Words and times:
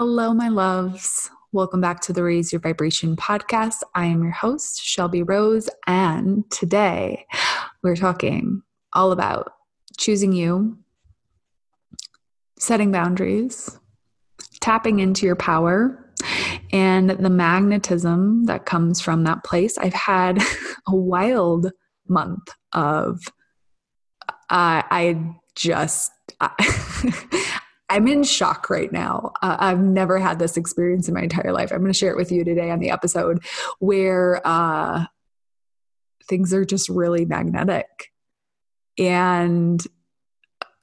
Hello, 0.00 0.32
my 0.32 0.48
loves. 0.48 1.28
Welcome 1.52 1.82
back 1.82 2.00
to 2.00 2.14
the 2.14 2.22
Raise 2.24 2.54
Your 2.54 2.60
Vibration 2.62 3.16
podcast. 3.16 3.82
I 3.94 4.06
am 4.06 4.22
your 4.22 4.32
host, 4.32 4.82
Shelby 4.82 5.22
Rose, 5.22 5.68
and 5.86 6.50
today 6.50 7.26
we're 7.82 7.96
talking 7.96 8.62
all 8.94 9.12
about 9.12 9.52
choosing 9.98 10.32
you, 10.32 10.78
setting 12.58 12.90
boundaries, 12.90 13.78
tapping 14.62 15.00
into 15.00 15.26
your 15.26 15.36
power, 15.36 16.10
and 16.72 17.10
the 17.10 17.28
magnetism 17.28 18.46
that 18.46 18.64
comes 18.64 19.02
from 19.02 19.24
that 19.24 19.44
place. 19.44 19.76
I've 19.76 19.92
had 19.92 20.38
a 20.88 20.96
wild 20.96 21.72
month 22.08 22.48
of, 22.72 23.20
uh, 24.30 24.32
I 24.48 25.34
just. 25.54 26.10
I'm 27.90 28.06
in 28.06 28.22
shock 28.22 28.70
right 28.70 28.90
now. 28.90 29.32
Uh, 29.42 29.56
I've 29.58 29.80
never 29.80 30.18
had 30.18 30.38
this 30.38 30.56
experience 30.56 31.08
in 31.08 31.14
my 31.14 31.22
entire 31.22 31.52
life. 31.52 31.72
I'm 31.72 31.80
going 31.80 31.92
to 31.92 31.98
share 31.98 32.12
it 32.12 32.16
with 32.16 32.30
you 32.30 32.44
today 32.44 32.70
on 32.70 32.78
the 32.78 32.90
episode 32.90 33.44
where 33.80 34.40
uh, 34.46 35.06
things 36.28 36.54
are 36.54 36.64
just 36.64 36.88
really 36.88 37.24
magnetic, 37.24 38.12
and 38.96 39.84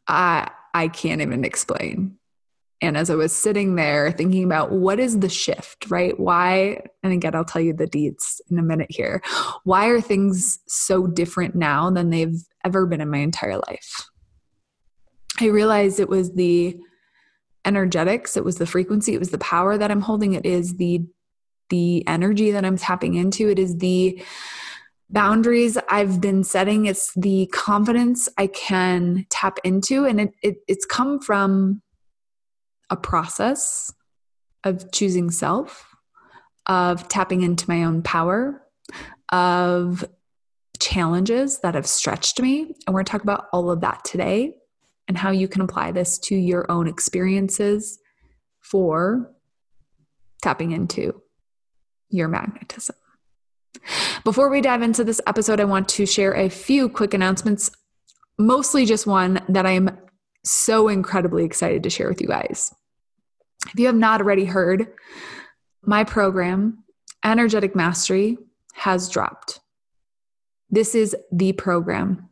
I 0.06 0.52
I 0.74 0.90
can't 0.90 1.22
even 1.22 1.46
explain. 1.46 2.18
And 2.82 2.96
as 2.96 3.10
I 3.10 3.16
was 3.16 3.32
sitting 3.32 3.76
there 3.76 4.12
thinking 4.12 4.44
about 4.44 4.72
what 4.72 5.00
is 5.00 5.18
the 5.20 5.30
shift, 5.30 5.90
right? 5.90 6.20
Why? 6.20 6.82
And 7.02 7.14
again, 7.14 7.34
I'll 7.34 7.46
tell 7.46 7.62
you 7.62 7.74
the 7.74 7.88
deets 7.88 8.40
in 8.52 8.60
a 8.60 8.64
minute 8.64 8.92
here. 8.92 9.22
Why 9.64 9.88
are 9.88 10.02
things 10.02 10.60
so 10.68 11.08
different 11.08 11.56
now 11.56 11.90
than 11.90 12.12
they've 12.12 12.38
ever 12.64 12.86
been 12.86 13.02
in 13.02 13.10
my 13.10 13.18
entire 13.18 13.58
life? 13.58 14.10
I 15.40 15.46
realized 15.46 16.00
it 16.00 16.10
was 16.10 16.34
the 16.34 16.78
energetics. 17.68 18.38
It 18.38 18.46
was 18.46 18.58
the 18.58 18.66
frequency 18.66 19.14
it 19.14 19.20
was 19.20 19.30
the 19.30 19.38
power 19.38 19.78
that 19.78 19.92
i'm 19.92 20.02
holding. 20.02 20.34
It 20.34 20.46
is 20.46 20.78
the 20.78 21.06
the 21.70 22.08
energy 22.08 22.52
that 22.52 22.66
i'm 22.66 22.78
tapping 22.78 23.16
into. 23.16 23.50
It 23.50 23.60
is 23.60 23.78
the 23.78 24.24
boundaries 25.10 25.78
i've 25.90 26.20
been 26.22 26.44
setting. 26.44 26.86
It's 26.86 27.14
the 27.16 27.48
confidence 27.54 28.30
i 28.38 28.48
can 28.48 29.26
tap 29.30 29.60
into. 29.64 30.06
And 30.06 30.22
it, 30.22 30.34
it 30.42 30.58
it's 30.68 30.86
come 30.86 31.20
from 31.20 31.82
a 32.90 32.96
process 32.96 33.94
of 34.64 34.92
choosing 34.92 35.30
self 35.30 35.94
of 36.66 37.08
tapping 37.08 37.42
into 37.42 37.70
my 37.70 37.84
own 37.84 38.02
power 38.02 38.62
of 39.32 40.06
challenges 40.80 41.60
that 41.60 41.76
have 41.76 41.88
stretched 41.88 42.42
me. 42.42 42.62
And 42.62 42.94
we're 42.94 43.00
going 43.00 43.06
to 43.06 43.12
talk 43.12 43.24
about 43.24 43.48
all 43.52 43.72
of 43.72 43.82
that 43.82 44.04
today 44.06 44.56
and 45.08 45.18
how 45.18 45.32
you 45.32 45.48
can 45.48 45.62
apply 45.62 45.92
this 45.92 46.18
to 46.20 46.36
your 46.36 46.70
own 46.72 46.88
experiences 46.88 48.00
for 48.60 49.32
tapping 50.42 50.72
into 50.72 51.22
your 52.10 52.28
magnetism. 52.28 52.96
Before 54.24 54.50
we 54.50 54.62
dive 54.62 54.82
into 54.82 55.04
this 55.04 55.22
episode, 55.28 55.60
I 55.60 55.66
want 55.66 55.88
to 55.90 56.06
share 56.06 56.34
a 56.34 56.50
few 56.50 56.90
quick 56.90 57.14
announcements, 57.14 57.72
mostly 58.38 58.86
just 58.86 59.08
one 59.08 59.40
that 59.50 59.66
I'm 59.66 59.98
so 60.44 60.88
incredibly 60.88 61.46
excited 61.46 61.84
to 61.84 61.90
share 61.90 62.10
with 62.10 62.22
you 62.22 62.28
guys. 62.28 62.74
If 63.68 63.80
you 63.80 63.88
have 63.88 63.96
not 63.96 64.22
already 64.22 64.46
heard, 64.46 64.88
my 65.84 66.04
program, 66.04 66.84
Energetic 67.24 67.76
Mastery, 67.76 68.38
has 68.74 69.10
dropped. 69.10 69.60
This 70.70 70.96
is 70.96 71.16
the 71.32 71.54
program 71.54 72.27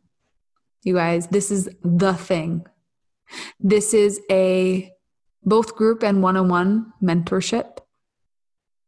you 0.86 0.94
guys. 0.94 1.26
This 1.26 1.50
is 1.50 1.68
the 1.82 2.14
thing. 2.14 2.64
This 3.58 3.92
is 3.92 4.20
a 4.30 4.92
both 5.42 5.74
group 5.74 6.02
and 6.02 6.22
one 6.22 6.36
on 6.36 6.48
one 6.48 6.92
mentorship. 7.02 7.78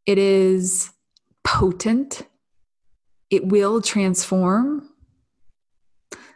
It 0.06 0.16
is 0.19 0.91
potent, 1.44 2.22
it 3.31 3.47
will 3.47 3.82
transform 3.82 4.88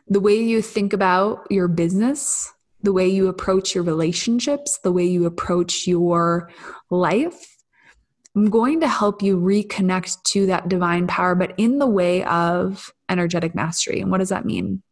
the 0.08 0.20
way 0.20 0.34
you 0.34 0.60
think 0.60 0.92
about 0.92 1.46
your 1.50 1.68
business, 1.68 2.52
the 2.82 2.92
way 2.92 3.08
you 3.08 3.28
approach 3.28 3.74
your 3.74 3.84
relationships, 3.84 4.78
the 4.82 4.92
way 4.92 5.04
you 5.04 5.24
approach 5.26 5.86
your 5.86 6.50
life. 6.90 7.56
I'm 8.34 8.50
going 8.50 8.80
to 8.80 8.88
help 8.88 9.22
you 9.22 9.38
reconnect 9.38 10.22
to 10.24 10.46
that 10.46 10.68
divine 10.68 11.06
power, 11.06 11.34
but 11.34 11.54
in 11.56 11.78
the 11.78 11.86
way 11.86 12.24
of 12.24 12.92
energetic 13.08 13.54
mastery. 13.54 14.00
And 14.00 14.10
what 14.10 14.18
does 14.18 14.30
that 14.30 14.44
mean? 14.44 14.82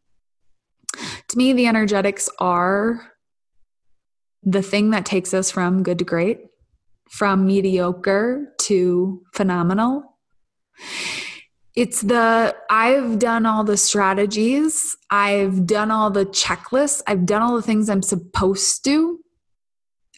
To 0.93 1.37
me, 1.37 1.53
the 1.53 1.67
energetics 1.67 2.29
are 2.39 3.11
the 4.43 4.61
thing 4.61 4.89
that 4.91 5.05
takes 5.05 5.33
us 5.33 5.51
from 5.51 5.83
good 5.83 5.99
to 5.99 6.05
great, 6.05 6.41
from 7.09 7.45
mediocre 7.45 8.53
to 8.59 9.23
phenomenal. 9.33 10.17
It's 11.75 12.01
the 12.01 12.55
I've 12.69 13.17
done 13.19 13.45
all 13.45 13.63
the 13.63 13.77
strategies, 13.77 14.97
I've 15.09 15.65
done 15.65 15.89
all 15.89 16.11
the 16.11 16.25
checklists, 16.25 17.01
I've 17.07 17.25
done 17.25 17.41
all 17.41 17.55
the 17.55 17.61
things 17.61 17.89
I'm 17.89 18.01
supposed 18.01 18.83
to. 18.85 19.19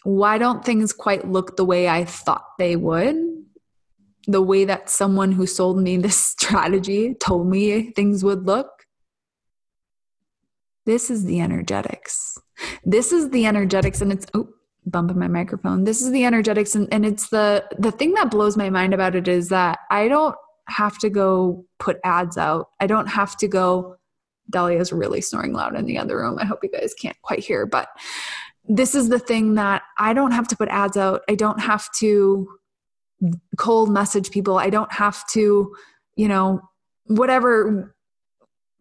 Why 0.02 0.36
don't 0.38 0.64
things 0.64 0.92
quite 0.92 1.30
look 1.30 1.56
the 1.56 1.64
way 1.64 1.88
I 1.88 2.04
thought 2.04 2.44
they 2.58 2.76
would? 2.76 3.16
The 4.26 4.42
way 4.42 4.64
that 4.64 4.90
someone 4.90 5.32
who 5.32 5.46
sold 5.46 5.78
me 5.78 5.96
this 5.96 6.18
strategy 6.38 7.14
told 7.14 7.46
me 7.46 7.92
things 7.92 8.24
would 8.24 8.46
look. 8.46 8.73
This 10.86 11.10
is 11.10 11.24
the 11.24 11.40
energetics. 11.40 12.38
This 12.84 13.12
is 13.12 13.30
the 13.30 13.46
energetics, 13.46 14.00
and 14.00 14.12
it's 14.12 14.26
oh, 14.34 14.48
bumping 14.86 15.18
my 15.18 15.28
microphone. 15.28 15.84
This 15.84 16.02
is 16.02 16.10
the 16.10 16.24
energetics, 16.24 16.74
and, 16.74 16.88
and 16.92 17.06
it's 17.06 17.28
the 17.28 17.64
the 17.78 17.90
thing 17.90 18.14
that 18.14 18.30
blows 18.30 18.56
my 18.56 18.70
mind 18.70 18.94
about 18.94 19.14
it 19.14 19.28
is 19.28 19.48
that 19.48 19.78
I 19.90 20.08
don't 20.08 20.36
have 20.68 20.98
to 20.98 21.10
go 21.10 21.64
put 21.78 21.98
ads 22.04 22.36
out. 22.36 22.68
I 22.80 22.86
don't 22.86 23.06
have 23.06 23.36
to 23.38 23.48
go. 23.48 23.96
Dahlia's 24.50 24.92
really 24.92 25.22
snoring 25.22 25.54
loud 25.54 25.74
in 25.74 25.86
the 25.86 25.98
other 25.98 26.18
room. 26.18 26.38
I 26.38 26.44
hope 26.44 26.60
you 26.62 26.70
guys 26.70 26.92
can't 26.94 27.20
quite 27.22 27.40
hear, 27.40 27.64
but 27.64 27.88
this 28.66 28.94
is 28.94 29.08
the 29.08 29.18
thing 29.18 29.54
that 29.54 29.82
I 29.98 30.12
don't 30.12 30.32
have 30.32 30.48
to 30.48 30.56
put 30.56 30.68
ads 30.68 30.96
out. 30.96 31.22
I 31.28 31.34
don't 31.34 31.60
have 31.60 31.90
to 31.96 32.48
cold 33.56 33.90
message 33.90 34.30
people. 34.30 34.58
I 34.58 34.70
don't 34.70 34.92
have 34.92 35.26
to, 35.28 35.74
you 36.16 36.28
know, 36.28 36.60
whatever 37.06 37.93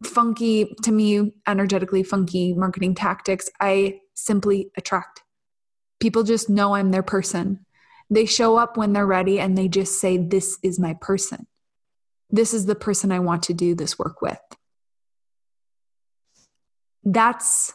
funky, 0.06 0.76
to 0.84 0.92
me, 0.92 1.34
energetically 1.48 2.04
funky 2.04 2.54
marketing 2.54 2.96
tactics, 2.96 3.50
I 3.60 4.02
simply 4.14 4.72
attract. 4.78 5.24
People 6.00 6.24
just 6.24 6.50
know 6.50 6.76
I'm 6.76 6.92
their 6.92 7.04
person. 7.04 7.66
They 8.10 8.26
show 8.26 8.58
up 8.58 8.78
when 8.78 8.94
they're 8.94 9.06
ready 9.06 9.40
and 9.40 9.58
they 9.58 9.68
just 9.68 10.00
say, 10.00 10.18
This 10.18 10.60
is 10.64 10.80
my 10.80 10.96
person. 11.02 11.48
This 12.30 12.54
is 12.54 12.66
the 12.66 12.76
person 12.76 13.12
I 13.12 13.20
want 13.20 13.44
to 13.44 13.54
do 13.54 13.76
this 13.76 13.98
work 13.98 14.22
with. 14.22 14.40
That's 17.04 17.74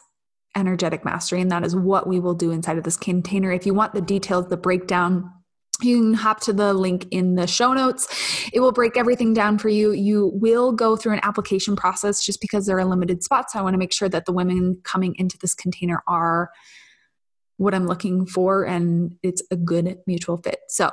energetic 0.55 1.05
mastery, 1.05 1.41
and 1.41 1.51
that 1.51 1.63
is 1.63 1.75
what 1.75 2.07
we 2.07 2.19
will 2.19 2.33
do 2.33 2.51
inside 2.51 2.77
of 2.77 2.83
this 2.83 2.97
container. 2.97 3.51
If 3.51 3.65
you 3.65 3.73
want 3.73 3.93
the 3.93 4.01
details, 4.01 4.47
the 4.47 4.57
breakdown, 4.57 5.31
you 5.81 6.01
can 6.01 6.13
hop 6.13 6.41
to 6.41 6.53
the 6.53 6.73
link 6.73 7.07
in 7.11 7.35
the 7.35 7.47
show 7.47 7.73
notes. 7.73 8.07
It 8.53 8.59
will 8.59 8.71
break 8.71 8.97
everything 8.97 9.33
down 9.33 9.57
for 9.57 9.69
you. 9.69 9.91
You 9.91 10.31
will 10.33 10.71
go 10.71 10.95
through 10.95 11.13
an 11.13 11.19
application 11.23 11.75
process 11.75 12.23
just 12.23 12.41
because 12.41 12.65
there 12.65 12.77
are 12.77 12.85
limited 12.85 13.23
spots. 13.23 13.55
I 13.55 13.61
want 13.61 13.73
to 13.73 13.77
make 13.77 13.93
sure 13.93 14.09
that 14.09 14.25
the 14.25 14.33
women 14.33 14.81
coming 14.83 15.15
into 15.17 15.37
this 15.37 15.53
container 15.53 16.03
are 16.07 16.51
what 17.57 17.73
I'm 17.73 17.87
looking 17.87 18.25
for 18.25 18.63
and 18.63 19.15
it's 19.21 19.43
a 19.51 19.55
good 19.55 19.97
mutual 20.07 20.37
fit. 20.37 20.59
So 20.69 20.91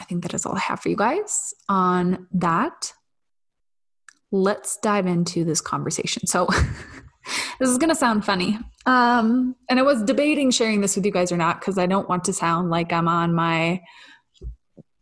I 0.00 0.04
think 0.04 0.22
that 0.22 0.34
is 0.34 0.46
all 0.46 0.56
I 0.56 0.60
have 0.60 0.80
for 0.80 0.88
you 0.88 0.96
guys 0.96 1.52
on 1.68 2.26
that. 2.32 2.92
let's 4.30 4.76
dive 4.78 5.06
into 5.06 5.44
this 5.44 5.60
conversation. 5.60 6.26
So, 6.26 6.48
this 7.58 7.68
is 7.68 7.78
going 7.78 7.90
to 7.90 7.94
sound 7.94 8.24
funny. 8.24 8.58
Um, 8.86 9.56
and 9.68 9.78
I 9.78 9.82
was 9.82 10.02
debating 10.02 10.50
sharing 10.50 10.80
this 10.80 10.96
with 10.96 11.04
you 11.04 11.12
guys 11.12 11.30
or 11.32 11.36
not 11.36 11.60
because 11.60 11.78
I 11.78 11.86
don't 11.86 12.08
want 12.08 12.24
to 12.24 12.32
sound 12.32 12.70
like 12.70 12.92
I'm 12.92 13.08
on 13.08 13.34
my 13.34 13.82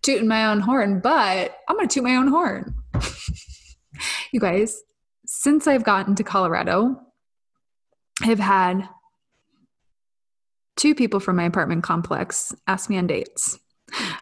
tooting 0.02 0.28
my 0.28 0.46
own 0.46 0.60
horn, 0.60 1.00
but 1.00 1.58
I'm 1.68 1.76
going 1.76 1.88
to 1.88 1.94
toot 1.94 2.04
my 2.04 2.16
own 2.16 2.28
horn. 2.28 2.74
you 4.32 4.40
guys, 4.40 4.82
since 5.26 5.66
I've 5.66 5.84
gotten 5.84 6.14
to 6.16 6.24
Colorado, 6.24 7.00
I've 8.22 8.38
had 8.38 8.88
two 10.76 10.94
people 10.94 11.20
from 11.20 11.36
my 11.36 11.44
apartment 11.44 11.82
complex 11.82 12.54
ask 12.66 12.88
me 12.88 12.98
on 12.98 13.06
dates. 13.06 13.58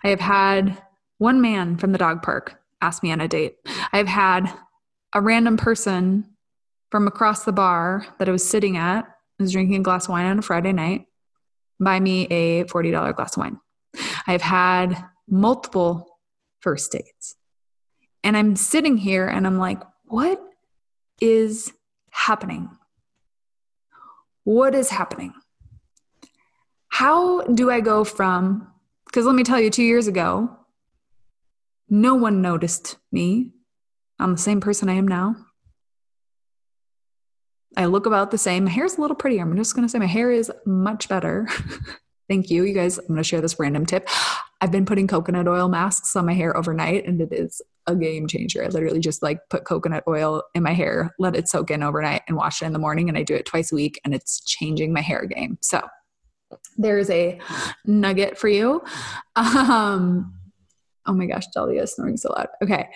I 0.03 0.09
have 0.09 0.21
had 0.21 0.83
one 1.19 1.41
man 1.41 1.77
from 1.77 1.93
the 1.93 1.99
dog 1.99 2.23
park 2.23 2.61
ask 2.81 3.03
me 3.03 3.13
on 3.13 3.21
a 3.21 3.29
date. 3.29 3.57
I've 3.93 4.09
had 4.09 4.53
a 5.15 5.21
random 5.21 5.57
person 5.57 6.34
from 6.95 7.09
across 7.09 7.43
the 7.43 7.51
bar 7.51 8.07
that 8.21 8.29
I 8.29 8.31
was 8.31 8.49
sitting 8.49 8.77
at, 8.77 9.01
I 9.01 9.43
was 9.43 9.51
drinking 9.51 9.75
a 9.75 9.83
glass 9.83 10.05
of 10.05 10.11
wine 10.11 10.27
on 10.27 10.39
a 10.39 10.43
Friday 10.43 10.73
night, 10.73 11.07
buy 11.81 11.99
me 11.99 12.27
a 12.27 12.63
$40 12.67 13.17
glass 13.17 13.37
of 13.37 13.41
wine. 13.41 13.59
I've 14.29 14.43
had 14.43 15.05
multiple 15.29 16.07
first 16.61 16.93
dates. 16.93 17.35
And 18.23 18.37
I'm 18.37 18.55
sitting 18.55 18.97
here 18.97 19.27
and 19.27 19.45
I'm 19.45 19.59
like, 19.59 19.83
what 20.05 20.41
is 21.21 21.73
happening? 22.11 22.71
What 24.45 24.77
is 24.77 24.89
happening? 24.89 25.35
How 26.87 27.43
do 27.43 27.73
I 27.73 27.81
go 27.81 28.05
from, 28.05 28.69
because 29.07 29.27
let 29.27 29.35
me 29.35 29.43
tell 29.43 29.59
you, 29.59 29.69
two 29.69 29.83
years 29.83 30.07
ago, 30.07 30.57
no 31.91 32.15
one 32.15 32.41
noticed 32.41 32.99
me. 33.11 33.51
I'm 34.21 34.31
the 34.31 34.39
same 34.39 34.61
person 34.61 34.89
I 34.89 34.95
am 34.95 35.09
now. 35.09 35.35
I 37.77 37.87
look 37.87 38.07
about 38.07 38.31
the 38.31 38.39
same. 38.39 38.65
My 38.65 38.71
hair's 38.71 38.97
a 38.97 39.01
little 39.01 39.17
prettier. 39.17 39.43
I'm 39.43 39.57
just 39.57 39.75
going 39.75 39.87
to 39.87 39.91
say 39.91 39.99
my 39.99 40.07
hair 40.07 40.31
is 40.31 40.51
much 40.65 41.09
better. 41.09 41.49
Thank 42.29 42.51
you. 42.51 42.65
You 42.65 42.75
guys, 42.75 42.99
I'm 42.99 43.07
going 43.07 43.19
to 43.19 43.25
share 43.25 43.41
this 43.41 43.59
random 43.59 43.85
tip. 43.85 44.09
I've 44.61 44.71
been 44.71 44.87
putting 44.87 45.07
coconut 45.07 45.47
oil 45.47 45.69
masks 45.69 46.17
on 46.17 46.25
my 46.25 46.33
hair 46.33 46.57
overnight 46.57 47.07
and 47.07 47.21
it 47.21 47.33
is 47.33 47.61
a 47.87 47.95
game 47.95 48.27
changer. 48.27 48.65
I 48.65 48.69
literally 48.69 49.01
just 49.01 49.23
like 49.23 49.41
put 49.51 49.65
coconut 49.65 50.05
oil 50.09 50.43
in 50.55 50.63
my 50.63 50.73
hair, 50.73 51.15
let 51.19 51.37
it 51.37 51.49
soak 51.49 51.71
in 51.71 51.83
overnight 51.83 52.23
and 52.29 52.37
wash 52.37 52.63
it 52.63 52.67
in 52.67 52.73
the 52.73 52.79
morning. 52.79 53.09
And 53.11 53.19
I 53.19 53.25
do 53.25 53.35
it 53.35 53.45
twice 53.45 53.73
a 53.73 53.75
week 53.75 54.01
and 54.05 54.15
it's 54.15 54.41
changing 54.41 54.93
my 54.93 55.03
hair 55.03 55.27
game. 55.27 55.59
So 55.61 55.83
there's 56.79 57.11
a 57.11 57.39
nugget 57.85 58.39
for 58.39 58.49
you. 58.49 58.83
Um, 59.37 60.35
oh 61.05 61.13
my 61.13 61.27
gosh, 61.27 61.47
Dahlia 61.49 61.83
is 61.83 61.93
snoring 61.93 62.17
so 62.17 62.33
loud. 62.33 62.49
Okay. 62.63 62.89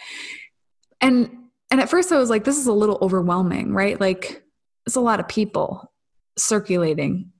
And, 1.02 1.30
and 1.70 1.80
at 1.82 1.90
first 1.90 2.10
I 2.12 2.18
was 2.18 2.30
like, 2.30 2.44
this 2.44 2.56
is 2.56 2.66
a 2.66 2.72
little 2.72 2.98
overwhelming, 3.02 3.74
right? 3.74 4.00
Like 4.00 4.42
it's 4.88 4.96
a 4.96 5.00
lot 5.00 5.20
of 5.20 5.28
people 5.28 5.92
circulating 6.36 7.30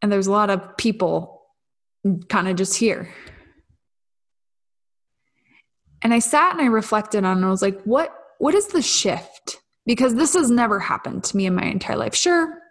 and 0.00 0.10
there's 0.10 0.26
a 0.26 0.32
lot 0.32 0.48
of 0.48 0.76
people 0.78 1.42
kind 2.28 2.48
of 2.48 2.56
just 2.56 2.76
here. 2.76 3.12
And 6.00 6.14
i 6.14 6.18
sat 6.18 6.52
and 6.52 6.62
i 6.62 6.66
reflected 6.66 7.24
on 7.24 7.32
it 7.32 7.40
and 7.40 7.44
i 7.44 7.50
was 7.50 7.62
like 7.62 7.80
what 7.82 8.16
what 8.38 8.54
is 8.54 8.68
the 8.68 8.82
shift? 8.82 9.58
Because 9.84 10.14
this 10.14 10.34
has 10.34 10.50
never 10.50 10.80
happened 10.80 11.24
to 11.24 11.36
me 11.36 11.46
in 11.46 11.54
my 11.54 11.64
entire 11.64 11.96
life. 11.96 12.14
Sure 12.14 12.62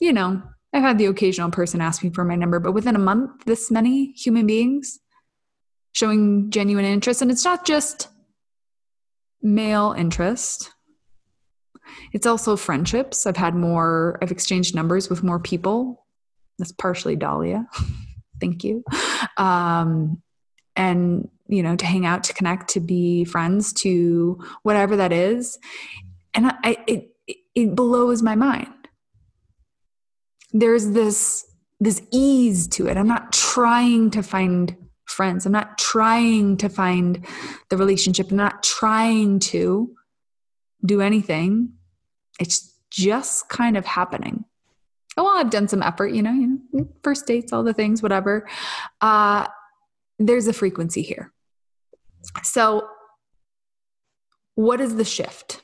you 0.00 0.12
know 0.12 0.42
i've 0.72 0.82
had 0.82 0.98
the 0.98 1.06
occasional 1.06 1.50
person 1.50 1.80
ask 1.80 2.02
me 2.02 2.10
for 2.10 2.24
my 2.24 2.34
number 2.34 2.58
but 2.58 2.72
within 2.72 2.96
a 2.96 2.98
month 2.98 3.44
this 3.44 3.70
many 3.70 4.12
human 4.12 4.46
beings 4.46 4.98
showing 5.92 6.50
genuine 6.50 6.84
interest 6.84 7.22
and 7.22 7.30
it's 7.30 7.44
not 7.44 7.64
just 7.64 8.08
male 9.42 9.94
interest 9.96 10.72
it's 12.12 12.26
also 12.26 12.56
friendships. 12.56 13.26
I've 13.26 13.36
had 13.36 13.54
more, 13.54 14.18
I've 14.22 14.30
exchanged 14.30 14.74
numbers 14.74 15.08
with 15.08 15.22
more 15.22 15.38
people. 15.38 16.04
That's 16.58 16.72
partially 16.72 17.16
Dahlia. 17.16 17.66
Thank 18.40 18.64
you. 18.64 18.84
Um, 19.36 20.22
and, 20.76 21.28
you 21.46 21.62
know, 21.62 21.76
to 21.76 21.86
hang 21.86 22.06
out, 22.06 22.24
to 22.24 22.34
connect, 22.34 22.70
to 22.70 22.80
be 22.80 23.24
friends, 23.24 23.72
to 23.74 24.42
whatever 24.62 24.96
that 24.96 25.12
is. 25.12 25.58
And 26.32 26.46
I, 26.46 26.78
it, 26.86 27.10
it 27.54 27.74
blows 27.74 28.22
my 28.22 28.34
mind. 28.34 28.72
There's 30.52 30.90
this, 30.90 31.46
this 31.80 32.02
ease 32.10 32.66
to 32.68 32.88
it. 32.88 32.96
I'm 32.96 33.08
not 33.08 33.32
trying 33.32 34.10
to 34.12 34.22
find 34.22 34.76
friends. 35.10 35.44
I'm 35.44 35.52
not 35.52 35.76
trying 35.76 36.56
to 36.58 36.68
find 36.68 37.26
the 37.68 37.76
relationship. 37.76 38.30
I'm 38.30 38.36
not 38.36 38.62
trying 38.62 39.40
to 39.40 39.94
do 40.84 41.00
anything. 41.00 41.74
It's 42.40 42.74
just 42.90 43.48
kind 43.48 43.76
of 43.76 43.86
happening. 43.86 44.44
Oh, 45.16 45.24
well, 45.24 45.36
I've 45.36 45.50
done 45.50 45.68
some 45.68 45.82
effort, 45.82 46.08
you 46.08 46.22
know, 46.22 46.32
you 46.32 46.60
know 46.72 46.88
first 47.04 47.26
dates, 47.26 47.52
all 47.52 47.62
the 47.62 47.74
things, 47.74 48.02
whatever. 48.02 48.48
Uh, 49.00 49.46
there's 50.18 50.48
a 50.48 50.52
frequency 50.52 51.02
here. 51.02 51.32
So, 52.42 52.88
what 54.54 54.80
is 54.80 54.96
the 54.96 55.04
shift? 55.04 55.62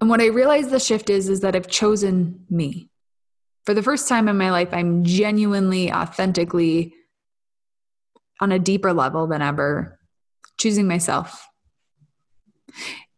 And 0.00 0.08
what 0.08 0.20
I 0.20 0.26
realize 0.26 0.68
the 0.68 0.80
shift 0.80 1.10
is, 1.10 1.28
is 1.28 1.40
that 1.40 1.54
I've 1.54 1.68
chosen 1.68 2.46
me. 2.48 2.88
For 3.66 3.74
the 3.74 3.82
first 3.82 4.08
time 4.08 4.28
in 4.28 4.38
my 4.38 4.50
life, 4.50 4.70
I'm 4.72 5.04
genuinely, 5.04 5.92
authentically, 5.92 6.94
on 8.40 8.52
a 8.52 8.58
deeper 8.58 8.92
level 8.92 9.26
than 9.26 9.42
ever, 9.42 9.98
choosing 10.58 10.88
myself. 10.88 11.46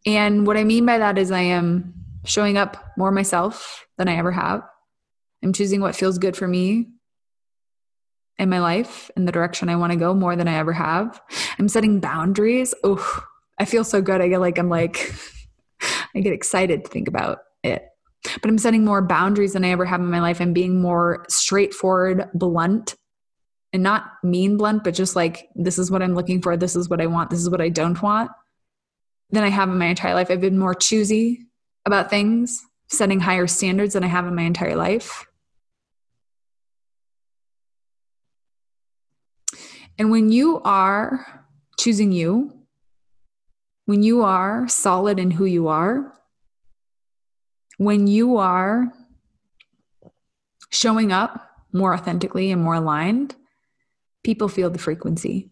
And 0.06 0.46
what 0.46 0.56
I 0.56 0.64
mean 0.64 0.84
by 0.86 0.98
that 0.98 1.18
is 1.18 1.30
I 1.30 1.40
am 1.40 1.94
showing 2.24 2.56
up 2.56 2.92
more 2.96 3.10
myself 3.10 3.86
than 3.98 4.08
I 4.08 4.16
ever 4.16 4.32
have. 4.32 4.62
I'm 5.42 5.52
choosing 5.52 5.80
what 5.80 5.96
feels 5.96 6.18
good 6.18 6.36
for 6.36 6.46
me 6.46 6.88
in 8.38 8.48
my 8.48 8.60
life 8.60 9.10
in 9.16 9.24
the 9.24 9.32
direction 9.32 9.68
I 9.68 9.76
want 9.76 9.92
to 9.92 9.98
go 9.98 10.14
more 10.14 10.36
than 10.36 10.48
I 10.48 10.54
ever 10.54 10.72
have. 10.72 11.20
I'm 11.58 11.68
setting 11.68 12.00
boundaries. 12.00 12.74
Oh, 12.82 13.24
I 13.58 13.64
feel 13.64 13.84
so 13.84 14.00
good. 14.00 14.20
I 14.20 14.28
get 14.28 14.40
like, 14.40 14.58
I'm 14.58 14.68
like, 14.68 15.14
I 16.14 16.20
get 16.20 16.32
excited 16.32 16.84
to 16.84 16.90
think 16.90 17.08
about 17.08 17.38
it. 17.62 17.88
But 18.40 18.48
I'm 18.48 18.58
setting 18.58 18.84
more 18.84 19.02
boundaries 19.02 19.52
than 19.52 19.64
I 19.64 19.70
ever 19.70 19.84
have 19.84 20.00
in 20.00 20.10
my 20.10 20.20
life. 20.20 20.40
I'm 20.40 20.52
being 20.52 20.80
more 20.80 21.24
straightforward, 21.28 22.28
blunt, 22.34 22.94
and 23.72 23.82
not 23.82 24.04
mean 24.22 24.56
blunt, 24.56 24.84
but 24.84 24.94
just 24.94 25.16
like, 25.16 25.48
this 25.56 25.78
is 25.78 25.90
what 25.90 26.02
I'm 26.02 26.14
looking 26.14 26.40
for. 26.40 26.56
This 26.56 26.76
is 26.76 26.88
what 26.88 27.00
I 27.00 27.06
want. 27.06 27.30
This 27.30 27.40
is 27.40 27.50
what 27.50 27.60
I 27.60 27.68
don't 27.68 28.00
want 28.00 28.30
than 29.32 29.42
I 29.42 29.48
have 29.48 29.68
in 29.68 29.78
my 29.78 29.86
entire 29.86 30.14
life. 30.14 30.30
I've 30.30 30.40
been 30.40 30.58
more 30.58 30.74
choosy 30.74 31.46
about 31.84 32.10
things, 32.10 32.64
setting 32.88 33.20
higher 33.20 33.46
standards 33.46 33.94
than 33.94 34.04
I 34.04 34.08
have 34.08 34.26
in 34.26 34.34
my 34.34 34.42
entire 34.42 34.76
life. 34.76 35.26
And 39.98 40.10
when 40.10 40.30
you 40.30 40.60
are 40.64 41.44
choosing 41.78 42.12
you, 42.12 42.52
when 43.86 44.02
you 44.02 44.22
are 44.22 44.68
solid 44.68 45.18
in 45.18 45.32
who 45.32 45.44
you 45.44 45.68
are, 45.68 46.12
when 47.78 48.06
you 48.06 48.36
are 48.36 48.92
showing 50.70 51.12
up 51.12 51.48
more 51.72 51.94
authentically 51.94 52.50
and 52.50 52.62
more 52.62 52.74
aligned, 52.74 53.34
people 54.22 54.48
feel 54.48 54.70
the 54.70 54.78
frequency 54.78 55.51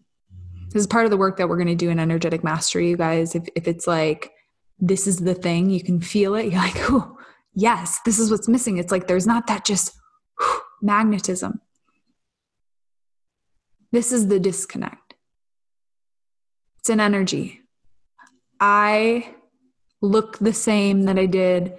this 0.71 0.81
is 0.81 0.87
part 0.87 1.05
of 1.05 1.11
the 1.11 1.17
work 1.17 1.37
that 1.37 1.49
we're 1.49 1.57
going 1.57 1.67
to 1.67 1.75
do 1.75 1.89
in 1.89 1.99
energetic 1.99 2.43
mastery 2.43 2.89
you 2.89 2.97
guys. 2.97 3.35
If, 3.35 3.47
if 3.55 3.67
it's 3.67 3.87
like 3.87 4.31
this 4.79 5.05
is 5.05 5.17
the 5.17 5.35
thing 5.35 5.69
you 5.69 5.83
can 5.83 6.01
feel 6.01 6.33
it 6.35 6.45
you're 6.51 6.61
like 6.61 6.89
oh 6.89 7.17
yes 7.53 7.99
this 8.05 8.19
is 8.19 8.31
what's 8.31 8.47
missing. 8.47 8.77
It's 8.77 8.91
like 8.91 9.07
there's 9.07 9.27
not 9.27 9.47
that 9.47 9.65
just 9.65 9.93
whew, 10.39 10.61
magnetism. 10.81 11.61
This 13.91 14.11
is 14.13 14.27
the 14.27 14.39
disconnect. 14.39 15.15
It's 16.79 16.89
an 16.89 17.01
energy. 17.01 17.59
I 18.59 19.35
look 20.01 20.39
the 20.39 20.53
same 20.53 21.03
that 21.03 21.19
i 21.19 21.25
did 21.25 21.73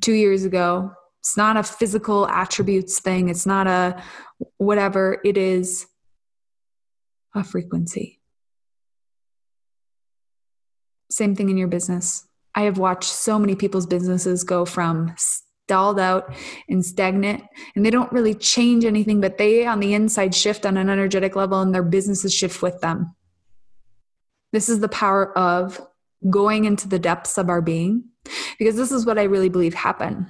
two 0.00 0.12
years 0.12 0.44
ago. 0.44 0.92
It's 1.20 1.36
not 1.36 1.56
a 1.56 1.62
physical 1.62 2.26
attributes 2.28 3.00
thing. 3.00 3.28
It's 3.28 3.46
not 3.46 3.66
a 3.66 4.02
whatever 4.56 5.20
it 5.24 5.36
is 5.36 5.86
a 7.34 7.44
frequency. 7.44 8.20
Same 11.10 11.34
thing 11.34 11.48
in 11.48 11.58
your 11.58 11.68
business. 11.68 12.26
I 12.54 12.62
have 12.62 12.78
watched 12.78 13.10
so 13.10 13.38
many 13.38 13.54
people's 13.54 13.86
businesses 13.86 14.44
go 14.44 14.64
from 14.64 15.14
stalled 15.16 15.98
out 15.98 16.34
and 16.68 16.84
stagnant, 16.84 17.42
and 17.74 17.86
they 17.86 17.90
don't 17.90 18.12
really 18.12 18.34
change 18.34 18.84
anything, 18.84 19.20
but 19.20 19.38
they 19.38 19.66
on 19.66 19.80
the 19.80 19.94
inside 19.94 20.34
shift 20.34 20.66
on 20.66 20.76
an 20.76 20.90
energetic 20.90 21.36
level, 21.36 21.60
and 21.60 21.74
their 21.74 21.82
businesses 21.82 22.34
shift 22.34 22.62
with 22.62 22.80
them. 22.80 23.14
This 24.52 24.68
is 24.68 24.80
the 24.80 24.88
power 24.88 25.36
of 25.38 25.80
going 26.28 26.66
into 26.66 26.88
the 26.88 26.98
depths 26.98 27.38
of 27.38 27.48
our 27.48 27.62
being, 27.62 28.04
because 28.58 28.76
this 28.76 28.92
is 28.92 29.06
what 29.06 29.18
I 29.18 29.22
really 29.22 29.48
believe 29.48 29.74
happened 29.74 30.26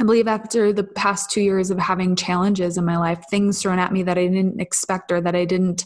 I 0.00 0.04
believe 0.04 0.28
after 0.28 0.72
the 0.72 0.84
past 0.84 1.30
two 1.30 1.40
years 1.40 1.70
of 1.70 1.78
having 1.78 2.14
challenges 2.14 2.76
in 2.76 2.84
my 2.84 2.98
life, 2.98 3.24
things 3.30 3.60
thrown 3.60 3.78
at 3.78 3.92
me 3.92 4.02
that 4.04 4.18
I 4.18 4.26
didn't 4.26 4.60
expect 4.60 5.10
or 5.10 5.20
that 5.20 5.34
I 5.34 5.44
didn't, 5.44 5.84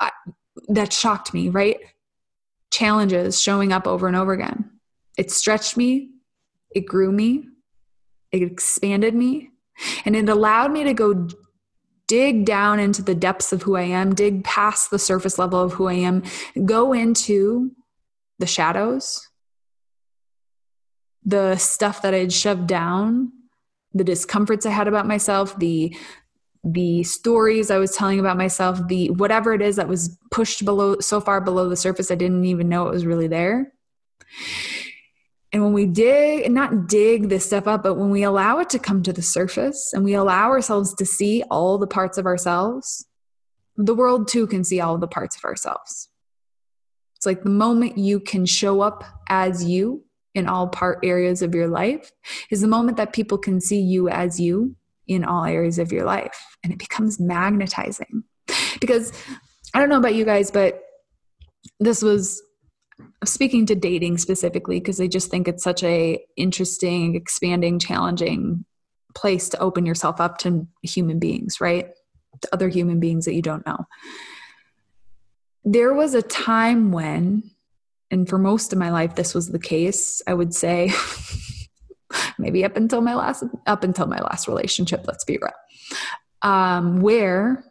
uh, 0.00 0.10
that 0.68 0.92
shocked 0.92 1.34
me, 1.34 1.48
right? 1.48 1.78
challenges 2.72 3.40
showing 3.40 3.72
up 3.72 3.86
over 3.86 4.08
and 4.08 4.16
over 4.16 4.32
again. 4.32 4.70
It 5.16 5.30
stretched 5.30 5.76
me, 5.76 6.08
it 6.74 6.86
grew 6.86 7.12
me, 7.12 7.44
it 8.32 8.42
expanded 8.42 9.14
me, 9.14 9.50
and 10.04 10.16
it 10.16 10.28
allowed 10.28 10.72
me 10.72 10.82
to 10.84 10.94
go 10.94 11.28
dig 12.08 12.44
down 12.44 12.80
into 12.80 13.02
the 13.02 13.14
depths 13.14 13.52
of 13.52 13.62
who 13.62 13.76
I 13.76 13.82
am, 13.82 14.14
dig 14.14 14.42
past 14.42 14.90
the 14.90 14.98
surface 14.98 15.38
level 15.38 15.60
of 15.60 15.74
who 15.74 15.86
I 15.86 15.94
am, 15.94 16.22
go 16.64 16.92
into 16.92 17.70
the 18.38 18.46
shadows, 18.46 19.28
the 21.24 21.56
stuff 21.56 22.02
that 22.02 22.14
I'd 22.14 22.32
shoved 22.32 22.66
down, 22.66 23.32
the 23.94 24.04
discomforts 24.04 24.66
I 24.66 24.70
had 24.70 24.88
about 24.88 25.06
myself, 25.06 25.58
the 25.58 25.96
the 26.64 27.02
stories 27.02 27.72
I 27.72 27.78
was 27.78 27.96
telling 27.96 28.20
about 28.20 28.36
myself, 28.36 28.86
the 28.86 29.10
whatever 29.10 29.52
it 29.52 29.60
is 29.60 29.76
that 29.76 29.88
was 29.88 30.16
pushed 30.30 30.64
below 30.64 31.00
so 31.00 31.20
far 31.20 31.40
below 31.40 31.68
the 31.68 31.76
surface 31.76 32.10
I 32.10 32.14
didn't 32.14 32.44
even 32.44 32.68
know 32.68 32.86
it 32.86 32.92
was 32.92 33.04
really 33.04 33.26
there. 33.26 33.72
And 35.52 35.62
when 35.62 35.72
we 35.72 35.86
dig, 35.86 36.44
and 36.44 36.54
not 36.54 36.86
dig 36.86 37.28
this 37.28 37.44
stuff 37.44 37.66
up, 37.66 37.82
but 37.82 37.94
when 37.94 38.10
we 38.10 38.22
allow 38.22 38.60
it 38.60 38.70
to 38.70 38.78
come 38.78 39.02
to 39.02 39.12
the 39.12 39.22
surface 39.22 39.92
and 39.92 40.04
we 40.04 40.14
allow 40.14 40.48
ourselves 40.48 40.94
to 40.94 41.04
see 41.04 41.42
all 41.50 41.78
the 41.78 41.86
parts 41.86 42.16
of 42.16 42.26
ourselves, 42.26 43.06
the 43.76 43.94
world 43.94 44.28
too 44.28 44.46
can 44.46 44.64
see 44.64 44.80
all 44.80 44.96
the 44.96 45.08
parts 45.08 45.36
of 45.36 45.44
ourselves. 45.44 46.08
It's 47.16 47.26
like 47.26 47.42
the 47.42 47.50
moment 47.50 47.98
you 47.98 48.18
can 48.18 48.46
show 48.46 48.80
up 48.80 49.04
as 49.28 49.64
you 49.64 50.04
in 50.34 50.48
all 50.48 50.68
part 50.68 50.98
areas 51.02 51.42
of 51.42 51.54
your 51.54 51.68
life 51.68 52.10
is 52.50 52.60
the 52.60 52.68
moment 52.68 52.96
that 52.96 53.12
people 53.12 53.38
can 53.38 53.60
see 53.60 53.80
you 53.80 54.08
as 54.08 54.40
you 54.40 54.74
in 55.06 55.24
all 55.24 55.44
areas 55.44 55.78
of 55.78 55.92
your 55.92 56.04
life 56.04 56.56
and 56.62 56.72
it 56.72 56.78
becomes 56.78 57.20
magnetizing 57.20 58.22
because 58.80 59.12
i 59.74 59.80
don't 59.80 59.88
know 59.88 59.98
about 59.98 60.14
you 60.14 60.24
guys 60.24 60.50
but 60.50 60.80
this 61.80 62.02
was 62.02 62.42
speaking 63.24 63.66
to 63.66 63.74
dating 63.74 64.18
specifically 64.18 64.78
because 64.78 65.00
I 65.00 65.06
just 65.06 65.30
think 65.30 65.48
it's 65.48 65.62
such 65.62 65.82
a 65.82 66.24
interesting, 66.36 67.14
expanding, 67.14 67.78
challenging 67.78 68.64
place 69.14 69.48
to 69.50 69.58
open 69.58 69.86
yourself 69.86 70.20
up 70.20 70.38
to 70.38 70.66
human 70.82 71.18
beings, 71.18 71.60
right? 71.60 71.90
To 72.40 72.48
other 72.52 72.68
human 72.68 72.98
beings 73.00 73.24
that 73.26 73.34
you 73.34 73.42
don't 73.42 73.66
know. 73.66 73.86
There 75.64 75.92
was 75.92 76.14
a 76.14 76.22
time 76.22 76.90
when, 76.90 77.51
and 78.12 78.28
for 78.28 78.38
most 78.38 78.72
of 78.72 78.78
my 78.78 78.90
life 78.90 79.16
this 79.16 79.34
was 79.34 79.48
the 79.48 79.58
case, 79.58 80.22
I 80.26 80.34
would 80.34 80.54
say 80.54 80.92
maybe 82.38 82.64
up 82.64 82.76
until 82.76 83.00
my 83.00 83.14
last 83.14 83.42
up 83.66 83.82
until 83.82 84.06
my 84.06 84.20
last 84.20 84.46
relationship, 84.46 85.04
let's 85.06 85.24
be 85.24 85.38
real. 85.40 85.50
Um, 86.42 87.00
where 87.00 87.64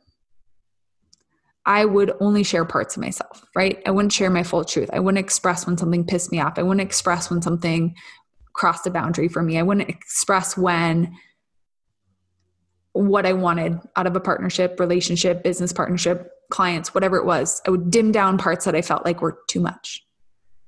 I 1.65 1.85
would 1.85 2.13
only 2.19 2.43
share 2.43 2.65
parts 2.65 2.97
of 2.97 3.03
myself, 3.03 3.45
right? 3.55 3.79
I 3.85 3.91
wouldn't 3.91 4.13
share 4.13 4.31
my 4.31 4.41
full 4.41 4.65
truth. 4.65 4.89
I 4.91 4.99
wouldn't 4.99 5.23
express 5.23 5.67
when 5.67 5.77
something 5.77 6.05
pissed 6.05 6.31
me 6.31 6.41
off. 6.41 6.57
I 6.57 6.63
wouldn't 6.63 6.85
express 6.85 7.29
when 7.29 7.43
something 7.43 7.95
crossed 8.53 8.87
a 8.87 8.91
boundary 8.91 9.27
for 9.27 9.43
me. 9.43 9.59
I 9.59 9.61
wouldn't 9.61 9.89
express 9.89 10.57
when 10.57 11.15
what 12.93 13.27
I 13.27 13.33
wanted 13.33 13.79
out 13.95 14.07
of 14.07 14.15
a 14.15 14.19
partnership, 14.19 14.79
relationship, 14.79 15.43
business 15.43 15.71
partnership, 15.71 16.31
clients, 16.49 16.95
whatever 16.95 17.17
it 17.17 17.25
was. 17.25 17.61
I 17.67 17.69
would 17.69 17.91
dim 17.91 18.11
down 18.11 18.39
parts 18.39 18.65
that 18.65 18.75
I 18.75 18.81
felt 18.81 19.05
like 19.05 19.21
were 19.21 19.37
too 19.47 19.59
much 19.59 20.03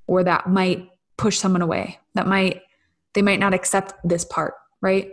or 0.07 0.23
that 0.23 0.47
might 0.47 0.89
push 1.17 1.37
someone 1.37 1.61
away. 1.61 1.99
That 2.15 2.27
might 2.27 2.61
they 3.13 3.21
might 3.21 3.39
not 3.39 3.53
accept 3.53 3.93
this 4.03 4.25
part, 4.25 4.55
right? 4.81 5.11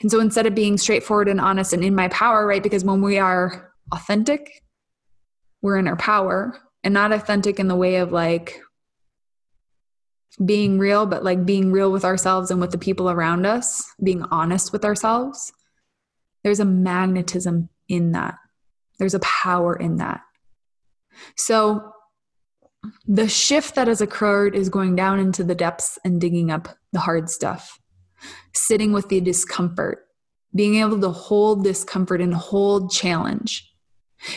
And 0.00 0.10
so 0.10 0.20
instead 0.20 0.46
of 0.46 0.54
being 0.54 0.78
straightforward 0.78 1.28
and 1.28 1.40
honest 1.40 1.72
and 1.72 1.84
in 1.84 1.94
my 1.94 2.08
power, 2.08 2.46
right? 2.46 2.62
Because 2.62 2.84
when 2.84 3.02
we 3.02 3.18
are 3.18 3.72
authentic 3.92 4.62
we're 5.62 5.76
in 5.76 5.88
our 5.88 5.96
power 5.96 6.58
and 6.84 6.94
not 6.94 7.12
authentic 7.12 7.58
in 7.58 7.68
the 7.68 7.74
way 7.74 7.96
of 7.96 8.12
like 8.12 8.60
being 10.44 10.78
real, 10.78 11.06
but 11.06 11.24
like 11.24 11.44
being 11.44 11.72
real 11.72 11.90
with 11.90 12.04
ourselves 12.04 12.50
and 12.50 12.60
with 12.60 12.70
the 12.70 12.78
people 12.78 13.10
around 13.10 13.44
us, 13.44 13.84
being 14.02 14.22
honest 14.30 14.72
with 14.72 14.84
ourselves. 14.84 15.52
There's 16.44 16.60
a 16.60 16.64
magnetism 16.64 17.68
in 17.88 18.12
that, 18.12 18.36
there's 18.98 19.14
a 19.14 19.20
power 19.20 19.74
in 19.74 19.96
that. 19.96 20.20
So, 21.36 21.92
the 23.06 23.28
shift 23.28 23.74
that 23.74 23.88
has 23.88 24.00
occurred 24.00 24.54
is 24.54 24.68
going 24.68 24.96
down 24.96 25.18
into 25.18 25.44
the 25.44 25.54
depths 25.54 25.98
and 26.04 26.20
digging 26.20 26.50
up 26.50 26.68
the 26.92 27.00
hard 27.00 27.30
stuff, 27.30 27.78
sitting 28.54 28.92
with 28.92 29.08
the 29.08 29.20
discomfort, 29.20 30.06
being 30.54 30.76
able 30.76 31.00
to 31.00 31.10
hold 31.10 31.64
discomfort 31.64 32.20
and 32.20 32.34
hold 32.34 32.90
challenge. 32.90 33.72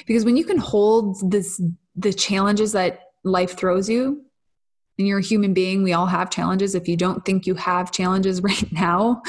Because 0.06 0.26
when 0.26 0.38
you 0.38 0.46
can 0.46 0.58
hold 0.58 1.32
this 1.32 1.62
the 1.96 2.14
challenges 2.14 2.72
that 2.72 3.02
life 3.24 3.58
throws 3.58 3.90
you 3.90 4.24
and 4.98 5.08
you're 5.08 5.20
a 5.20 5.24
human 5.24 5.54
being 5.54 5.84
we 5.84 5.94
all 5.94 6.06
have 6.06 6.30
challenges. 6.30 6.74
If 6.74 6.88
you 6.88 6.96
don't 6.96 7.26
think 7.26 7.46
you 7.46 7.56
have 7.56 7.92
challenges 7.92 8.42
right 8.44 8.72
now 8.72 9.22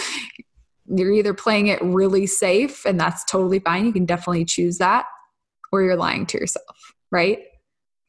you're 0.95 1.13
either 1.13 1.35
playing 1.35 1.69
it 1.69 1.81
really 1.83 2.27
safe 2.27 2.85
and 2.85 3.01
that's 3.01 3.25
totally 3.25 3.59
fine. 3.61 3.87
You 3.87 3.93
can 3.93 4.05
definitely 4.05 4.45
choose 4.45 4.79
that 4.79 5.07
or 5.73 5.83
you're 5.83 5.97
lying 5.97 6.27
to 6.27 6.39
yourself 6.39 6.95
right 7.11 7.39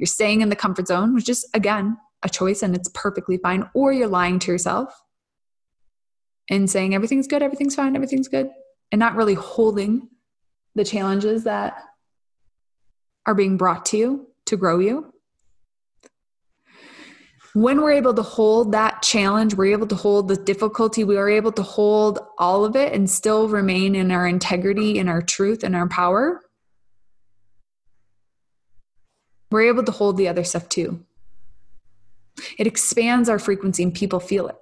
you're 0.04 0.08
staying 0.08 0.42
in 0.42 0.50
the 0.50 0.56
comfort 0.56 0.88
zone 0.88 1.16
which 1.16 1.30
is 1.30 1.48
again 1.54 1.98
a 2.24 2.30
choice 2.30 2.62
and 2.62 2.76
it's 2.76 2.90
perfectly 2.94 3.38
fine 3.38 3.70
or 3.74 3.92
you're 3.92 4.08
lying 4.08 4.38
to 4.40 4.52
yourself 4.52 4.94
and 6.50 6.70
saying 6.70 6.94
everything's 6.94 7.28
good 7.28 7.42
everything's 7.42 7.76
fine 7.76 7.96
everything's 7.96 8.28
good 8.28 8.50
and 8.92 9.00
not 9.00 9.16
really 9.16 9.34
holding 9.34 10.08
the 10.76 10.86
challenges 10.86 11.46
that 11.46 11.76
are 13.26 13.34
being 13.34 13.58
brought 13.58 13.86
to 13.88 13.98
you 13.98 14.28
to 14.46 14.58
grow 14.58 14.80
you. 14.80 15.12
When 17.56 17.82
we're 17.82 17.94
able 17.94 18.14
to 18.14 18.22
hold 18.22 18.72
that 18.72 19.02
challenge, 19.02 19.56
we're 19.56 19.74
able 19.74 19.88
to 19.88 19.96
hold 19.96 20.28
the 20.28 20.36
difficulty, 20.36 21.04
we 21.04 21.18
are 21.18 21.30
able 21.30 21.52
to 21.54 21.64
hold 21.64 22.20
all 22.40 22.66
of 22.66 22.76
it 22.76 22.94
and 22.94 23.10
still 23.10 23.48
remain 23.48 23.96
in 23.96 24.12
our 24.12 24.28
integrity, 24.28 24.98
in 24.98 25.08
our 25.08 25.22
truth, 25.22 25.64
in 25.64 25.76
our 25.76 25.88
power. 25.88 26.42
We're 29.54 29.68
able 29.68 29.84
to 29.84 29.92
hold 29.92 30.18
the 30.18 30.28
other 30.28 30.44
stuff 30.44 30.68
too. 30.68 31.06
It 32.58 32.66
expands 32.66 33.30
our 33.30 33.38
frequency 33.38 33.84
and 33.84 33.94
people 33.94 34.20
feel 34.20 34.48
it. 34.48 34.56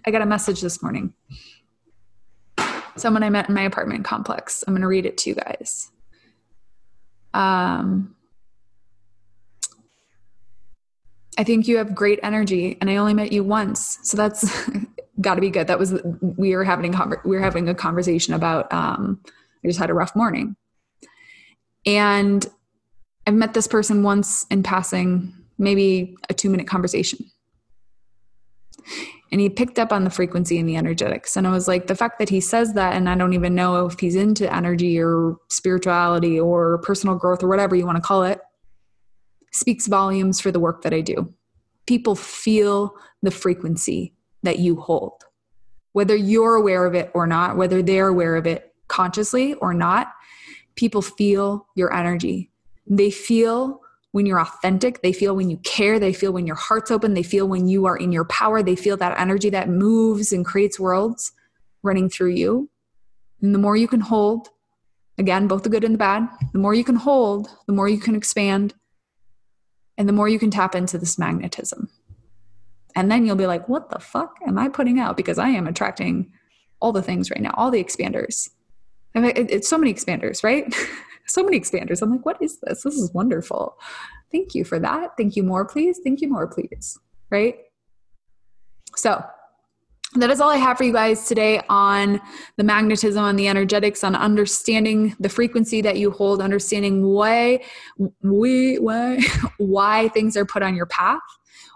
I 0.04 0.10
got 0.10 0.22
a 0.22 0.26
message 0.26 0.60
this 0.60 0.82
morning. 0.82 1.14
Someone 2.96 3.22
I 3.22 3.30
met 3.30 3.48
in 3.48 3.54
my 3.54 3.62
apartment 3.62 4.04
complex. 4.04 4.64
I'm 4.66 4.74
going 4.74 4.82
to 4.82 4.88
read 4.88 5.06
it 5.06 5.18
to 5.18 5.30
you 5.30 5.36
guys. 5.36 5.88
Um, 7.32 8.16
I 11.38 11.44
think 11.44 11.68
you 11.68 11.76
have 11.76 11.94
great 11.94 12.18
energy, 12.24 12.76
and 12.80 12.90
I 12.90 12.96
only 12.96 13.14
met 13.14 13.30
you 13.30 13.44
once, 13.44 14.00
so 14.02 14.16
that's 14.16 14.68
got 15.20 15.36
to 15.36 15.40
be 15.40 15.50
good. 15.50 15.68
That 15.68 15.78
was 15.78 16.00
we 16.20 16.56
were 16.56 16.64
having 16.64 16.92
we 17.24 17.36
were 17.36 17.42
having 17.42 17.68
a 17.68 17.74
conversation 17.74 18.34
about. 18.34 18.72
Um, 18.72 19.20
I 19.64 19.68
just 19.68 19.78
had 19.78 19.90
a 19.90 19.94
rough 19.94 20.16
morning, 20.16 20.56
and 21.86 22.44
I've 23.26 23.34
met 23.34 23.54
this 23.54 23.66
person 23.66 24.02
once 24.02 24.44
in 24.50 24.62
passing, 24.62 25.34
maybe 25.58 26.16
a 26.28 26.34
two 26.34 26.50
minute 26.50 26.66
conversation, 26.66 27.30
and 29.32 29.40
he 29.40 29.48
picked 29.48 29.78
up 29.78 29.92
on 29.92 30.04
the 30.04 30.10
frequency 30.10 30.58
and 30.58 30.68
the 30.68 30.76
energetics. 30.76 31.36
And 31.36 31.46
i 31.46 31.50
was 31.50 31.66
like 31.66 31.86
the 31.86 31.94
fact 31.94 32.18
that 32.18 32.28
he 32.28 32.40
says 32.40 32.74
that 32.74 32.94
and 32.94 33.08
i 33.08 33.14
don't 33.16 33.32
even 33.32 33.54
know 33.54 33.86
if 33.86 33.98
he's 33.98 34.16
into 34.16 34.52
energy 34.52 35.00
or 35.00 35.36
spirituality 35.48 36.38
or 36.38 36.78
personal 36.78 37.16
growth 37.16 37.42
or 37.42 37.48
whatever 37.48 37.74
you 37.74 37.86
want 37.86 37.96
to 37.96 38.02
call 38.02 38.24
it 38.24 38.40
speaks 39.52 39.86
volumes 39.86 40.40
for 40.40 40.50
the 40.50 40.60
work 40.60 40.82
that 40.82 40.92
i 40.92 41.00
do. 41.00 41.32
People 41.86 42.14
feel 42.14 42.94
the 43.22 43.30
frequency 43.30 44.14
that 44.42 44.58
you 44.58 44.76
hold. 44.76 45.22
Whether 45.92 46.16
you're 46.16 46.56
aware 46.56 46.86
of 46.86 46.94
it 46.94 47.10
or 47.14 47.26
not 47.26 47.56
whether 47.56 47.82
they're 47.82 48.08
aware 48.08 48.36
of 48.36 48.46
it 48.46 48.74
consciously 48.88 49.54
or 49.54 49.72
not 49.72 50.12
people 50.76 51.00
feel 51.00 51.66
your 51.74 51.92
energy 51.94 52.50
they 52.86 53.10
feel 53.10 53.80
when 54.12 54.26
you're 54.26 54.40
authentic. 54.40 55.02
They 55.02 55.12
feel 55.12 55.34
when 55.34 55.50
you 55.50 55.56
care. 55.58 55.98
They 55.98 56.12
feel 56.12 56.32
when 56.32 56.46
your 56.46 56.56
heart's 56.56 56.90
open. 56.90 57.14
They 57.14 57.24
feel 57.24 57.48
when 57.48 57.66
you 57.66 57.86
are 57.86 57.96
in 57.96 58.12
your 58.12 58.24
power. 58.26 58.62
They 58.62 58.76
feel 58.76 58.96
that 58.98 59.18
energy 59.18 59.50
that 59.50 59.68
moves 59.68 60.32
and 60.32 60.44
creates 60.44 60.78
worlds 60.78 61.32
running 61.82 62.08
through 62.08 62.30
you. 62.30 62.70
And 63.42 63.54
the 63.54 63.58
more 63.58 63.76
you 63.76 63.88
can 63.88 64.00
hold, 64.00 64.48
again, 65.18 65.48
both 65.48 65.64
the 65.64 65.68
good 65.68 65.84
and 65.84 65.94
the 65.94 65.98
bad, 65.98 66.28
the 66.52 66.60
more 66.60 66.74
you 66.74 66.84
can 66.84 66.96
hold, 66.96 67.48
the 67.66 67.72
more 67.72 67.88
you 67.88 67.98
can 67.98 68.14
expand, 68.14 68.74
and 69.98 70.08
the 70.08 70.12
more 70.12 70.28
you 70.28 70.38
can 70.38 70.50
tap 70.50 70.74
into 70.74 70.96
this 70.96 71.18
magnetism. 71.18 71.88
And 72.94 73.10
then 73.10 73.26
you'll 73.26 73.36
be 73.36 73.46
like, 73.46 73.68
what 73.68 73.90
the 73.90 73.98
fuck 73.98 74.36
am 74.46 74.58
I 74.58 74.68
putting 74.68 75.00
out? 75.00 75.16
Because 75.16 75.38
I 75.38 75.48
am 75.48 75.66
attracting 75.66 76.32
all 76.80 76.92
the 76.92 77.02
things 77.02 77.30
right 77.30 77.40
now, 77.40 77.52
all 77.54 77.70
the 77.70 77.82
expanders. 77.82 78.50
I 79.14 79.20
mean, 79.20 79.32
it's 79.34 79.68
so 79.68 79.78
many 79.78 79.92
expanders, 79.92 80.44
right? 80.44 80.72
so 81.26 81.42
many 81.42 81.58
expanders. 81.58 82.02
I'm 82.02 82.10
like, 82.10 82.26
what 82.26 82.42
is 82.42 82.58
this? 82.60 82.82
This 82.82 82.94
is 82.94 83.12
wonderful. 83.12 83.76
Thank 84.32 84.54
you 84.54 84.64
for 84.64 84.78
that. 84.78 85.16
Thank 85.16 85.36
you 85.36 85.42
more, 85.42 85.64
please. 85.64 86.00
Thank 86.02 86.20
you 86.20 86.28
more, 86.28 86.46
please. 86.46 86.98
Right? 87.30 87.56
So 88.96 89.24
that 90.14 90.30
is 90.30 90.40
all 90.40 90.50
I 90.50 90.56
have 90.56 90.78
for 90.78 90.84
you 90.84 90.92
guys 90.92 91.26
today 91.26 91.60
on 91.68 92.20
the 92.56 92.64
magnetism 92.64 93.24
and 93.24 93.38
the 93.38 93.48
energetics, 93.48 94.04
on 94.04 94.14
understanding 94.14 95.16
the 95.18 95.28
frequency 95.28 95.80
that 95.82 95.98
you 95.98 96.10
hold, 96.10 96.40
understanding 96.40 97.04
why 97.04 97.64
we 98.22 98.76
why 98.76 99.20
why 99.58 100.08
things 100.08 100.36
are 100.36 100.44
put 100.44 100.62
on 100.62 100.76
your 100.76 100.86
path, 100.86 101.20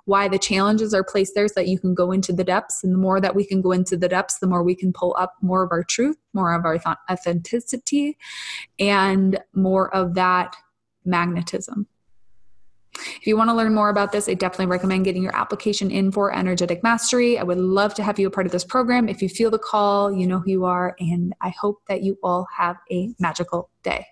why 0.05 0.29
the 0.29 0.39
challenges 0.39 0.95
are 0.95 1.03
placed 1.03 1.35
there 1.35 1.49
so 1.49 1.55
that 1.57 1.69
you 1.69 1.81
can 1.81 1.95
go 1.95 2.13
into 2.13 2.33
the 2.33 2.45
depths. 2.45 2.85
And 2.85 2.95
the 2.95 2.99
more 2.99 3.21
that 3.21 3.35
we 3.35 3.45
can 3.45 3.61
go 3.61 3.73
into 3.73 3.97
the 3.97 4.09
depths, 4.09 4.39
the 4.39 4.47
more 4.47 4.63
we 4.63 4.77
can 4.77 4.93
pull 4.93 5.17
up 5.19 5.35
more 5.43 5.65
of 5.65 5.73
our 5.73 5.83
truth, 5.83 6.17
more 6.33 6.55
of 6.55 6.65
our 6.65 6.79
authenticity, 7.11 8.17
and 8.79 9.41
more 9.53 9.93
of 9.95 10.15
that 10.15 10.55
magnetism. 11.05 11.89
If 12.99 13.27
you 13.27 13.37
want 13.37 13.51
to 13.51 13.55
learn 13.55 13.75
more 13.75 13.89
about 13.89 14.13
this, 14.13 14.29
I 14.29 14.35
definitely 14.35 14.67
recommend 14.67 15.05
getting 15.05 15.23
your 15.23 15.37
application 15.37 15.91
in 15.91 16.13
for 16.13 16.35
Energetic 16.35 16.83
Mastery. 16.83 17.39
I 17.39 17.43
would 17.43 17.59
love 17.59 17.95
to 17.95 18.03
have 18.03 18.19
you 18.19 18.27
a 18.27 18.31
part 18.31 18.47
of 18.47 18.53
this 18.53 18.65
program. 18.65 19.09
If 19.09 19.23
you 19.23 19.29
feel 19.29 19.51
the 19.51 19.59
call, 19.59 20.13
you 20.13 20.27
know 20.27 20.41
who 20.41 20.51
you 20.51 20.65
are, 20.65 20.97
and 20.99 21.35
I 21.41 21.51
hope 21.51 21.83
that 21.89 22.03
you 22.03 22.19
all 22.23 22.47
have 22.57 22.77
a 22.91 23.15
magical 23.19 23.71
day. 23.83 24.07